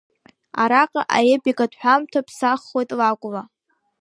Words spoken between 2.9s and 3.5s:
лакәла.